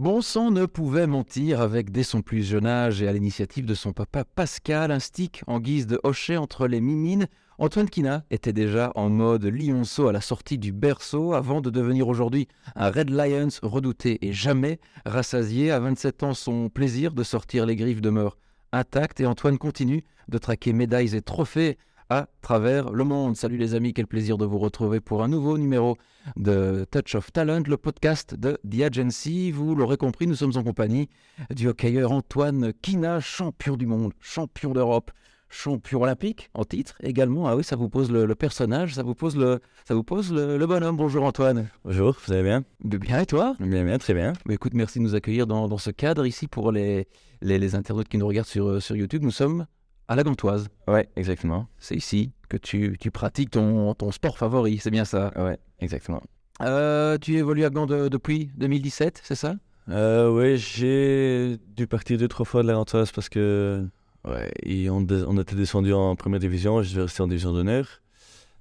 [0.00, 3.74] Bon sang ne pouvait mentir avec dès son plus jeune âge et à l'initiative de
[3.74, 7.26] son papa Pascal, un stick en guise de hochet entre les mimines.
[7.58, 12.08] Antoine Kina était déjà en mode lionceau à la sortie du berceau avant de devenir
[12.08, 15.70] aujourd'hui un Red Lions redouté et jamais rassasié.
[15.70, 18.38] À 27 ans, son plaisir de sortir les griffes demeure
[18.72, 21.76] intact et Antoine continue de traquer médailles et trophées
[22.10, 23.36] à travers le monde.
[23.36, 25.96] Salut les amis, quel plaisir de vous retrouver pour un nouveau numéro
[26.36, 29.52] de Touch of Talent, le podcast de The Agency.
[29.52, 31.08] Vous l'aurez compris, nous sommes en compagnie
[31.54, 35.12] du hockeyeur Antoine Kina, champion du monde, champion d'Europe,
[35.48, 37.46] champion olympique en titre également.
[37.46, 40.66] Ah oui, ça vous pose le, personnage, ça vous pose le, ça vous pose le,
[40.66, 40.96] bonhomme.
[40.96, 41.68] Bonjour Antoine.
[41.84, 42.64] Bonjour, vous allez bien?
[42.80, 43.54] Bien et toi?
[43.60, 44.32] Bien, bien, très bien.
[44.46, 47.06] Mais écoute, merci de nous accueillir dans, ce cadre ici pour les,
[47.40, 49.22] les, les internautes qui nous regardent sur, sur YouTube.
[49.22, 49.66] Nous sommes
[50.10, 50.66] à la Gantoise.
[50.88, 51.68] Ouais, exactement.
[51.78, 55.32] C'est ici que tu, tu pratiques ton, ton, sport favori, c'est bien ça?
[55.36, 56.20] Ouais, exactement.
[56.62, 59.54] Euh, tu évolues à Gand depuis 2017, c'est ça?
[59.88, 63.86] Euh, Oui, j'ai dû partir deux, trois fois de la Gantoise parce que
[64.26, 64.50] ouais,
[64.90, 68.02] on, on, était descendu en première division, je vais rester en division d'honneur.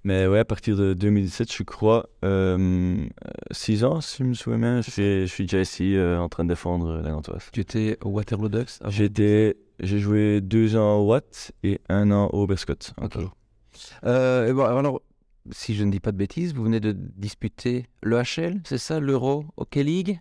[0.03, 3.05] Mais ouais, à partir de 2017, je crois, euh,
[3.51, 6.49] six ans, si je me souviens bien, je suis, déjà ici euh, en train de
[6.49, 7.49] défendre la Gantoise.
[7.51, 12.29] Tu étais au Waterloo Ducks J'étais j'ai joué deux ans au Watt et un an
[12.33, 12.93] au Berscott.
[13.01, 13.17] Ok.
[14.03, 15.01] Euh, bon, alors,
[15.51, 18.99] si je ne dis pas de bêtises, vous venez de disputer le HL, c'est ça,
[18.99, 20.19] l'Euro Hockey League?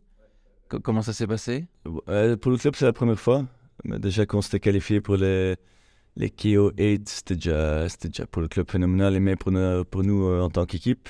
[0.68, 1.66] Comment ça s'est passé?
[2.08, 3.46] Euh, Pour le club, c'est la première fois.
[3.84, 5.56] Déjà, quand on s'était qualifié pour les,
[6.18, 10.02] les KO 8, c'était déjà, déjà pour le club phénoménal et même pour, nous, pour
[10.02, 11.08] nous euh, en tant qu'équipe.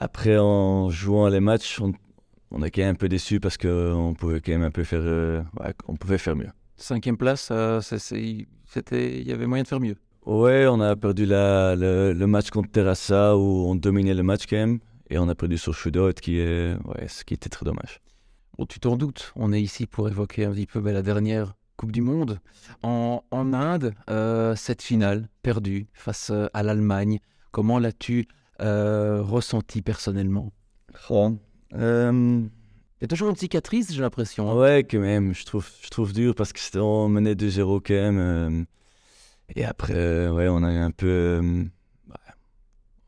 [0.00, 1.92] Après, en jouant les matchs, on,
[2.50, 5.02] on a quand même un peu déçu parce qu'on pouvait quand même un peu faire,
[5.60, 6.50] ouais, on pouvait faire mieux.
[6.76, 9.96] Cinquième place, c'était, il y avait moyen de faire mieux.
[10.24, 14.56] Ouais, on a perdu la, le, match contre Terrassa où on dominait le match quand
[14.56, 14.80] même.
[15.08, 18.00] Et on a perdu sur Shootout, qui, est, ouais, ce qui était très dommage.
[18.58, 21.54] Bon, tu t'en doutes, on est ici pour évoquer un petit peu ben, la dernière
[21.76, 22.40] Coupe du Monde.
[22.82, 28.26] En, en Inde, euh, cette finale perdue face euh, à l'Allemagne, comment l'as-tu
[28.60, 30.52] euh, ressenti personnellement?
[31.10, 31.36] Oh,
[32.98, 34.50] il y a toujours une cicatrice, j'ai l'impression.
[34.50, 34.54] Hein.
[34.56, 35.34] Ouais, quand même.
[35.34, 38.18] Je trouve, je trouve dur parce que on menait 2-0 quand même.
[38.18, 38.64] Euh,
[39.54, 41.06] et après, euh, ouais, on a un peu.
[41.06, 41.64] Euh,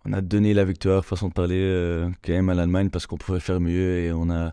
[0.05, 3.41] on a donné la victoire, façon de parler, quand même à l'Allemagne parce qu'on pouvait
[3.41, 4.53] faire mieux et on a.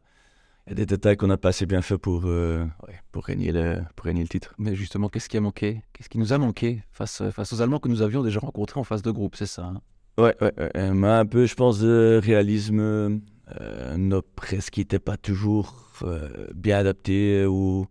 [0.70, 2.66] Des détails qu'on n'a pas assez bien fait pour, ouais,
[3.12, 4.56] pour, régner le, pour régner le titre.
[4.58, 5.84] Mais justement, qu'est-ce qui a manqué?
[5.94, 8.84] Qu'est-ce qui nous a manqué face, face aux Allemands que nous avions déjà rencontrés en
[8.84, 9.82] phase de groupe, c'est ça hein?
[10.18, 10.80] Ouais, ouais, ouais.
[10.80, 16.78] un peu, je pense, de réalisme euh, nos presse qui n'étaient pas toujours euh, bien
[16.80, 17.86] adaptés ou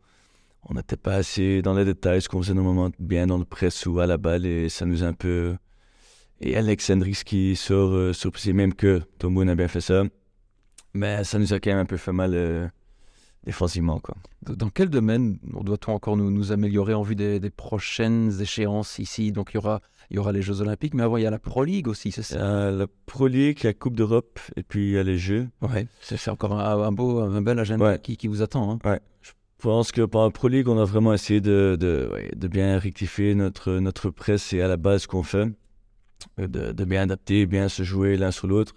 [0.68, 3.86] on n'était pas assez dans les détails, ce qu'on faisait normalement bien dans le presse
[3.86, 5.56] ou à la balle et ça nous a un peu.
[6.40, 10.04] Et Alex Hendricks qui sort euh, surpris, même que Tomboun a bien fait ça,
[10.94, 12.68] mais ça nous a quand même un peu fait mal euh,
[13.44, 13.98] défensivement.
[14.00, 14.16] Quoi.
[14.42, 19.32] Dans quel domaine doit-on encore nous, nous, améliorer en vue des, des, prochaines échéances ici?
[19.32, 21.30] Donc il y aura il y aura les Jeux Olympiques, mais avant, il y a
[21.30, 22.70] la Pro League aussi, c'est ça?
[22.70, 25.48] La Pro League, la Coupe d'Europe, et puis il y a les Jeux.
[25.62, 28.72] Ouais, c'est encore un, beau, un bel agenda qui, qui, vous attend.
[28.72, 28.78] Hein.
[28.84, 29.00] Ouais.
[29.22, 32.78] Je pense que par la Pro League, on a vraiment essayé de, de, de bien
[32.78, 35.50] rectifier notre, notre presse et à la base qu'on fait,
[36.38, 38.74] de, de, bien adapter, bien se jouer l'un sur l'autre.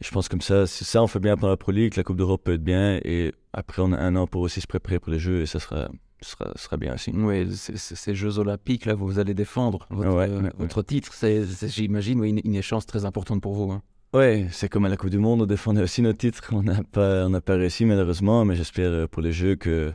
[0.00, 2.18] Je pense comme ça, si ça on fait bien pendant la Pro League, la Coupe
[2.18, 5.10] d'Europe peut être bien, et après on a un an pour aussi se préparer pour
[5.10, 5.88] les Jeux, et ça sera,
[6.20, 7.12] sera, sera bien aussi.
[7.14, 11.14] Oui, ces Jeux Olympiques, là, vous allez défendre votre, titre.
[11.14, 13.72] C'est, j'imagine, une, une, échéance très importante pour vous.
[13.72, 13.82] Hein.
[14.12, 16.42] Oui, c'est comme à la Coupe du Monde, on défendait aussi notre titre.
[16.52, 19.92] On n'a pas, on pas réussi malheureusement, mais j'espère euh, pour les Jeux que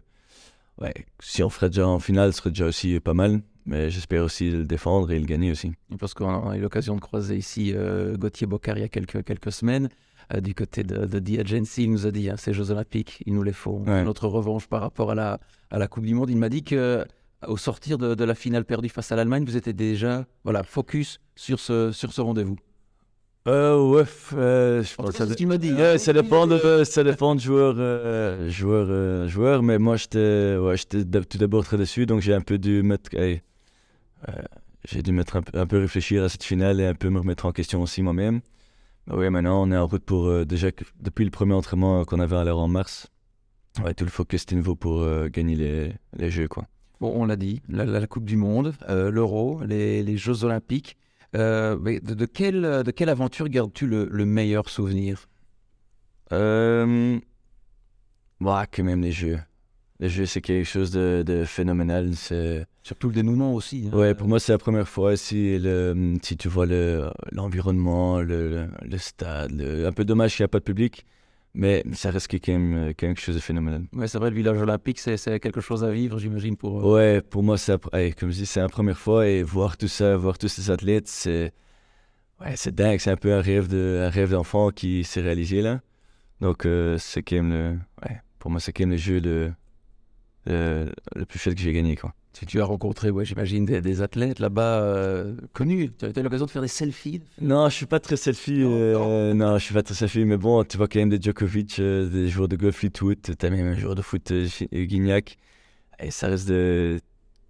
[0.80, 3.42] ouais, si on ferait déjà en finale, ce serait déjà aussi pas mal.
[3.66, 5.72] Mais j'espère aussi le défendre et le gagner aussi.
[6.00, 9.24] Parce qu'on a eu l'occasion de croiser ici euh, Gauthier Bocard il y a quelques,
[9.24, 9.90] quelques semaines.
[10.34, 13.22] Euh, du côté de, de The Agency, il nous a dit hein, ces Jeux Olympiques,
[13.26, 13.84] il nous les faut.
[13.86, 15.40] Notre revanche par rapport à la,
[15.70, 16.30] à la Coupe du Monde.
[16.30, 17.06] Il m'a dit que
[17.48, 21.20] au sortir de, de la finale perdue face à l'Allemagne, vous étiez déjà voilà, focus
[21.36, 22.58] sur ce, sur ce rendez-vous.
[23.48, 25.72] Euh, ouais, euh, je pense ce qu'il m'a dit.
[25.72, 25.98] Hein.
[25.98, 30.76] ça, dépend de, ça dépend de joueur, euh, joueur, euh, joueur, mais moi j'étais ouais,
[30.78, 33.10] tout d'abord très déçu, donc j'ai un peu dû mettre,
[34.86, 37.46] j'ai dû mettre un, un, peu réfléchir à cette finale et un peu me remettre
[37.46, 38.42] en question aussi moi-même.
[39.08, 40.70] Bah oui, maintenant on est en route pour euh, déjà
[41.00, 43.08] depuis le premier entraînement qu'on avait à l'heure en mars.
[43.84, 46.48] Ouais, tout le focus était nouveau pour euh, gagner les, les, Jeux.
[46.48, 46.68] Quoi.
[47.00, 50.98] Bon, on l'a dit, la, la, Coupe du Monde, euh, l'Euro, les, les, Jeux Olympiques.
[51.34, 55.30] Mais de, de, quelle, de quelle aventure gardes-tu le, le, meilleur souvenir?
[56.34, 57.18] Euh...
[58.42, 59.40] Bah, quand même les Jeux.
[60.02, 62.14] Les Jeux, c'est quelque chose de, de phénoménal.
[62.16, 63.90] C'est Surtout le dénouement aussi.
[63.92, 63.96] Hein.
[63.96, 65.16] Ouais, pour moi, c'est la première fois.
[65.16, 66.66] Si, le, si tu vois
[67.32, 71.06] l'environnement, le, le, stade, un peu dommage qu'il n'y a pas de public.
[71.54, 73.84] Mais ça reste quand même, euh, quelque chose de phénoménal.
[73.94, 76.94] Ouais, c'est vrai, le village olympique, c'est c'est quelque chose à vivre, j'imagine, pour eux.
[76.96, 79.90] Ouais, pour moi, c'est, ouais, comme je dis, c'est la première fois et voir tout
[79.90, 81.52] ça, voir tous ces athlètes, c'est,
[82.40, 83.00] ouais, c'est dingue.
[83.00, 85.82] C'est un peu un rêve de, un rêve d'enfant qui s'est réalisé là.
[86.40, 87.78] Donc, euh, c'est quand même le,
[88.08, 89.52] ouais, pour moi, c'est quand même le jeu le,
[90.46, 92.14] le, le plus chouette que j'ai gagné, quoi.
[92.34, 95.92] Tu, tu as rencontré, ouais, j'imagine, des, des athlètes là-bas euh, connus.
[95.98, 98.60] Tu as eu l'occasion de faire des selfies Non, je suis pas très selfie.
[98.60, 100.24] Non, euh, non, je suis pas très selfie.
[100.24, 103.50] Mais bon, tu vois quand même des Djokovic, euh, des joueurs de golf Fleetwood, t'as
[103.50, 104.32] même un joueur de foot,
[104.72, 105.38] Guignac.
[106.00, 107.00] Et ça reste de.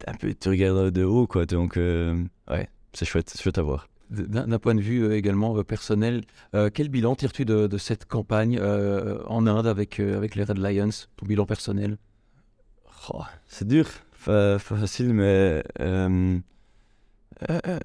[0.07, 1.45] Un peu, tu regardes de haut, quoi.
[1.45, 3.87] Donc, ouais, c'est chouette, chouette à voir.
[4.09, 6.23] D'un point de vue également personnel,
[6.73, 11.27] quel bilan tires-tu de, de cette campagne en Inde avec, avec les Red Lions Ton
[11.27, 11.97] bilan personnel?
[13.13, 13.87] Oh, c'est dur,
[14.25, 15.63] pas facile, mais.
[15.79, 16.39] euh,
[17.49, 17.79] euh, euh,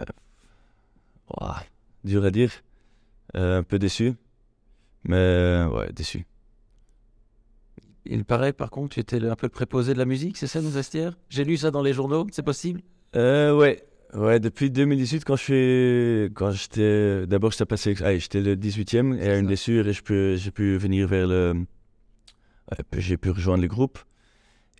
[1.30, 1.62] ouah,
[2.04, 2.50] dur à dire.
[3.36, 4.14] Euh, un peu déçu.
[5.04, 6.26] Mais, ouais, déçu.
[8.04, 10.60] Il paraît par contre tu étais un peu le préposé de la musique, c'est ça
[10.62, 12.82] nos vestiaires J'ai lu ça dans les journaux, c'est possible?
[13.16, 13.82] Euh, ouais.
[14.14, 19.18] Ouais, depuis 2018, quand je suis, quand j'étais, d'abord j'étais passé, ah, j'étais le 18e
[19.18, 19.46] et à une ça.
[19.46, 21.66] blessure et j'ai pu venir vers le,
[22.96, 23.98] j'ai pu rejoindre le groupe.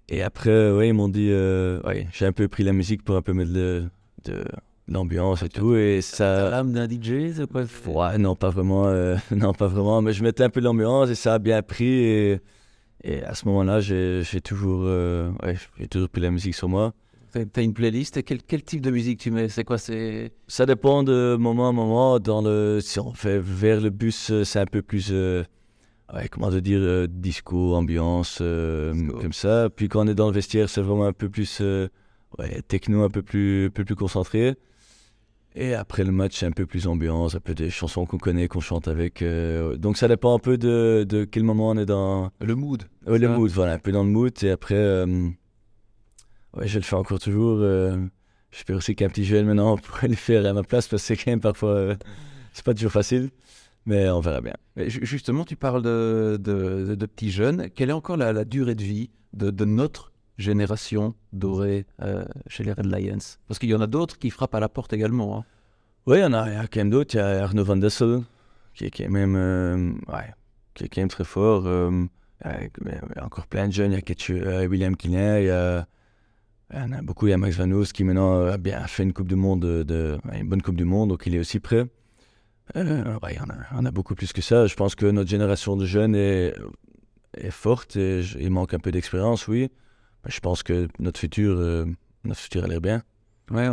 [0.09, 3.17] Et après, ouais, ils m'ont dit, euh, ouais, j'ai un peu pris la musique pour
[3.17, 3.85] un peu mettre de,
[4.25, 4.45] de
[4.89, 9.17] l'ambiance et tout et ça, l'âme d'un DJ, c'est quoi ouais, non, pas vraiment, euh,
[9.33, 12.41] non, pas vraiment, mais je mettais un peu l'ambiance et ça a bien pris et,
[13.03, 16.95] et à ce moment-là, j'ai, toujours, euh, ouais, j'ai toujours pris la musique sur moi.
[17.53, 21.03] T'as une playlist quel, quel type de musique tu mets C'est quoi C'est Ça dépend
[21.03, 22.19] de moment à moment.
[22.19, 25.43] Dans le, si on fait vers le bus, c'est un peu plus, euh,
[26.15, 29.19] ouais, comment te dire, euh, disco, ambiance, euh, Disco.
[29.19, 29.69] comme ça.
[29.75, 31.89] Puis quand on est dans le vestiaire, c'est vraiment un peu plus, euh,
[32.39, 34.57] ouais, techno, un peu plus, un peu plus concentré.
[35.55, 38.47] Et après le match, c'est un peu plus ambiance, un peu des chansons qu'on connaît,
[38.47, 39.25] qu'on chante avec.
[39.79, 42.83] donc ça dépend un peu de, de quel moment on est dans le mood.
[43.07, 44.33] Ouais, le mood, voilà, un peu dans le mood.
[44.43, 47.65] Et après, ouais, je le fais encore toujours.
[48.53, 51.17] J'espère aussi qu'un petit jeune maintenant pourrait le faire à ma place parce que c'est
[51.17, 51.95] quand même parfois,
[52.53, 53.31] c'est pas toujours facile.
[53.87, 54.55] Mais on verra bien.
[54.75, 57.71] Mais Justement, tu parles de, de, petits jeunes.
[57.71, 62.65] Quelle est encore la, la durée de vie de, de notre génération dorée euh, chez
[62.65, 63.19] les Red Lions?
[63.47, 65.39] Parce qu'il y en a d'autres qui frappent à la porte également.
[65.39, 65.45] hein.
[66.07, 67.15] Oui, il y en a, il y a quand même d'autres.
[67.15, 68.23] Il y a Arnaud Van Dessel
[68.75, 70.33] qui est quand même, euh, ouais,
[70.75, 71.67] qui est quand même très fort.
[71.67, 72.05] euh,
[72.45, 72.51] il
[72.87, 73.93] y a- encore plein de jeunes.
[73.93, 75.87] Il y a Ketchu- euh, William Kinney, il y a,
[76.75, 77.27] il y en a beaucoup.
[77.29, 79.61] Il y a Max Van Oos qui maintenant a bien fait une Coupe du Monde,
[79.61, 81.87] de, une bonne Coupe du Monde, donc il est aussi prêt.
[82.75, 84.67] Euh, ouais, il y en a, il y en a beaucoup plus que ça.
[84.67, 86.55] Je pense que notre génération de jeunes est,
[87.37, 89.71] est forte et il manque un peu d'expérience, oui.
[90.25, 91.87] Mais je pense que notre futur, euh,
[92.25, 93.03] notre futur a l'air bien.
[93.51, 93.69] Ouais,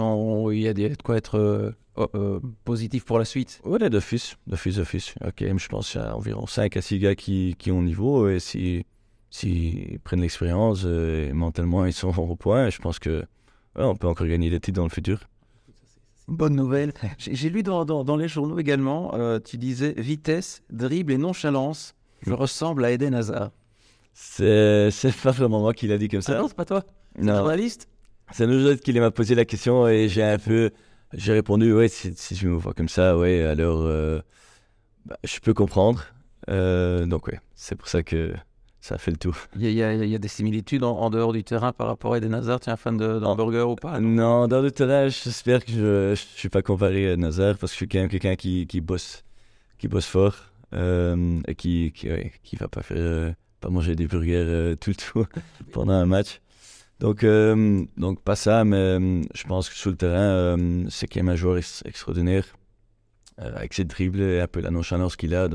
[0.56, 3.60] il y a de quoi être euh, oh, euh, positif pour la suite.
[3.66, 5.16] Ouais, d'office, d'office, d'office.
[5.26, 8.30] Ok, je pense qu'il y a environ 5 à 6 gars qui, qui ont niveau
[8.30, 8.86] et si,
[9.32, 13.22] s'ils prennent l'expérience euh, et mentalement ils sont au point, je pense que
[13.76, 15.22] ouais, on peut encore gagner des titres dans le futur.
[16.28, 16.94] Bonne nouvelle.
[17.18, 21.96] J'ai lu dans, dans- dans les journaux également, euh, tu disais vitesse, dribble et nonchalance.
[22.26, 23.52] Je ressemble à Eden Hazard.
[24.14, 24.90] C'est,
[25.24, 26.38] pas vraiment moi qui l'a dit comme Ah ça.
[26.40, 26.84] non, c'est pas toi
[27.16, 27.88] C'est non, journaliste
[28.32, 30.72] c'est nous autres qui m'a posé la question et j'ai un peu,
[31.14, 34.22] j'ai répondu ouais si, si je me vois comme ça, ouais alors euh,
[35.06, 36.06] bah, je peux comprendre.
[36.50, 38.34] Euh, donc ouais, c'est pour ça que
[38.84, 39.36] ça a fait le tour.
[39.56, 42.18] Il y a, y y des similitudes en, en dehors du terrain par rapport à
[42.18, 42.60] Eden Hazard?
[42.60, 44.02] Tu es un fan d'hamburger ou pas?
[44.02, 47.76] Non, dans le terrain, j'espère que je ne suis pas comparé à Nazar parce que
[47.76, 49.24] je suis quand même quelqu'un qui, qui bosse
[49.78, 50.36] qui bosse fort
[50.74, 53.32] euh, et qui qui, ouais, qui va pas faire euh,
[53.62, 55.26] pas manger des burgers euh, tout le tour
[55.72, 56.42] pendant un match.
[57.00, 57.26] Donc
[57.98, 59.00] donc pas ça, mais
[59.34, 60.58] je pense que sur le terrain,
[60.90, 62.46] c'est quand même un joueur ex- extraordinaire
[63.38, 65.48] avec ses dribbles et un peu la nonchalance qu'il a.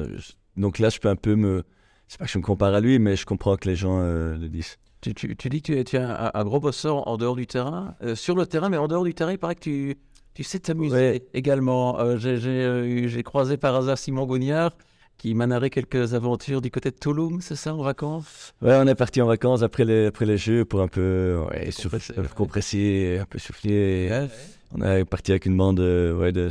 [0.56, 1.62] Donc là, je peux un peu me
[2.08, 4.36] c'est pas que je me compare à lui, mais je comprends que les gens euh,
[4.36, 4.76] le disent.
[5.00, 7.36] Tu, tu- tu dis que tu es, tu es un, un gros bosseur en dehors
[7.36, 9.96] du terrain, euh, sur le terrain, mais en dehors du terrain, il paraît que tu,
[10.34, 11.22] tu sais t'amuser Ouais.
[11.34, 12.00] également.
[12.00, 14.72] Euh, j'ai- euh, croisé par hasard Simon Gognard
[15.16, 18.54] qui m'a narré quelques aventures du côté de Toulouse, c'est ça, en vacances?
[18.62, 21.70] Ouais, on est parti en vacances après les, après les jeux pour un peu ouais,
[21.82, 22.26] Compresser, ouais.
[22.36, 23.72] compresser, un peu souffler.
[24.10, 24.28] Et
[24.76, 26.48] On est parti avec une bande de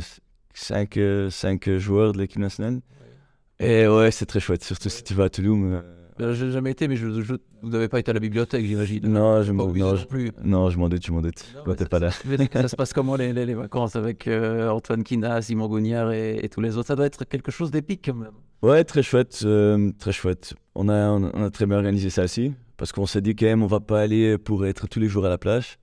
[0.54, 0.98] 5
[1.78, 2.80] joueurs de l'équipe nationale.
[3.60, 5.58] Et ouais, c'est très chouette, surtout si tu vas à Toulouse.
[5.64, 5.82] euh,
[6.20, 9.06] Euh, J'ai jamais été, mais je, je- vous n'avez pas été à la bibliothèque, j'imagine.
[9.06, 10.30] Non, je m'en obligé non, non je- plus.
[10.42, 11.44] non, je m'en doute, je m'en doute.
[11.64, 12.10] Non, t'es pas là.
[12.28, 16.10] je ça se passe comment les, les- les vacances avec euh, Antoine Kina, Simon Gognard
[16.12, 16.88] et, et tous les autres?
[16.88, 18.32] Ça doit être quelque chose d'épique quand même.
[18.62, 20.54] Ouais, très chouette, euh, très chouette.
[20.74, 23.36] On a, on a- on a très bien organisé ça aussi, parce qu'on s'est dit
[23.36, 25.78] quand même, on va pas aller pour être tous les jours à la plage.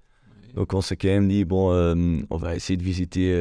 [0.54, 1.96] Donc on s'est quand même dit, bon, euh,
[2.30, 3.34] on va essayer de visiter...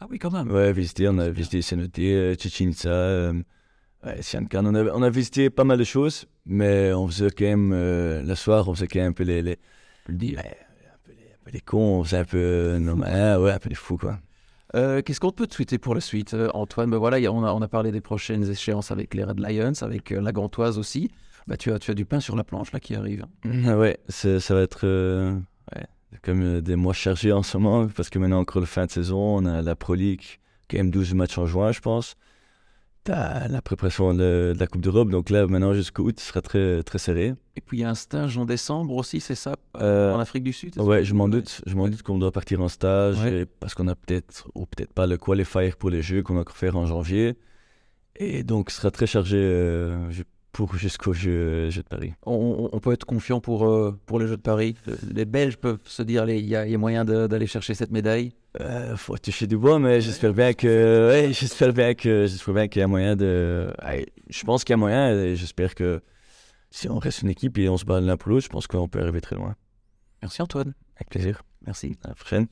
[0.00, 0.50] Ah oui, quand même.
[0.50, 1.94] Ouais, visiter, on a visité Cenote,
[2.40, 3.32] Chichen Itza,
[4.04, 4.20] Ouais,
[4.54, 8.22] on a, on a visité pas mal de choses, mais on faisait quand même, euh,
[8.22, 9.58] le soir, on faisait quand même un peu les, les,
[10.06, 10.36] le dis.
[10.36, 13.36] ouais, un peu les, un peu les cons, on faisait un peu, euh, non, mais,
[13.36, 14.18] ouais, un peu les fous, quoi.
[14.74, 16.90] Euh, Qu'est-ce qu'on peut te souhaiter pour la suite, euh, Antoine?
[16.90, 19.24] Ben voilà, il y a- on, a, on a parlé des prochaines échéances avec les
[19.24, 21.10] Red Lions, avec la Gantoise aussi.
[21.46, 23.24] Bah, tu, as, tu as du pain sur la planche là qui arrive.
[23.66, 24.86] Ah Ouais, ça va être
[25.74, 25.84] ouais,
[26.22, 29.18] comme des mois chargés en ce moment, parce que maintenant, encore la fin de saison,
[29.38, 30.22] on a la Pro League,
[30.70, 32.14] quand même 12 matchs en juin, je pense.
[33.08, 36.82] La préparation de, de la Coupe d'Europe, donc là, maintenant, jusqu'au août, ce sera très,
[36.82, 37.34] très serré.
[37.56, 39.54] Et puis il y a un stage en décembre aussi, c'est ça?
[39.80, 41.60] Euh, En Afrique du Sud Ouais, je m'en doute.
[41.66, 43.46] Je m'en doute qu'on doit partir en stage Ouais.
[43.60, 46.76] parce qu'on a peut-être ou peut-être pas le qualifier pour les Jeux qu'on va faire
[46.76, 47.36] en janvier.
[48.16, 52.14] Et donc, ce sera très chargé euh, ju- pour jusqu'au jeu, jeu de Paris.
[52.24, 54.74] On, peut être confiant pour, euh, pour les Jeux de Paris.
[54.86, 58.32] Le- Les Belges peuvent se dire il y, y a moyen d'aller chercher cette médaille.
[58.60, 62.66] Euh, faut toucher du bois, mais j'espère bien que, ouais, j'espère bien que, j'espère bien
[62.68, 63.70] qu'il y a moyen de.
[63.84, 66.00] ouais, je pense qu'il y a moyen et j'espère que
[66.70, 68.88] si on reste une équipe et on se bat l'un pour l'autre, je pense qu'on
[68.88, 69.54] peut arriver très loin.
[70.22, 70.74] Merci Antoine.
[70.96, 71.42] Avec plaisir.
[71.66, 71.96] Merci.
[72.04, 72.48] À la prochaine.